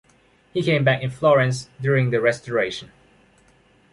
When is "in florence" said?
1.03-1.69